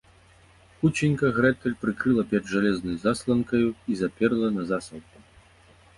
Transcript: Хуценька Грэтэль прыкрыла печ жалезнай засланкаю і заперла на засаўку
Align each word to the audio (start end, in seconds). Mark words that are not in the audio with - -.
Хуценька 0.79 1.27
Грэтэль 1.35 1.75
прыкрыла 1.83 2.23
печ 2.33 2.41
жалезнай 2.53 2.97
засланкаю 3.05 3.67
і 3.93 4.03
заперла 4.03 4.47
на 4.57 4.63
засаўку 4.71 5.17